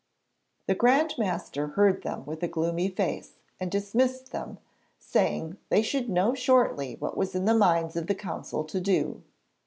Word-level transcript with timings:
The 0.65 0.73
Grand 0.73 1.13
Master 1.19 1.67
heard 1.67 2.01
them 2.01 2.25
with 2.25 2.41
a 2.41 2.47
gloomy 2.47 2.89
face, 2.89 3.33
and 3.59 3.69
dismissed 3.69 4.31
them, 4.31 4.57
saying, 4.97 5.57
they 5.69 5.83
should 5.83 6.09
know 6.09 6.33
shortly 6.33 6.95
what 6.95 7.15
was 7.15 7.35
in 7.35 7.45
the 7.45 7.53
minds 7.53 7.95
of 7.95 8.07
the 8.07 8.15
council 8.15 8.63
to 8.63 8.79
do. 8.81 9.21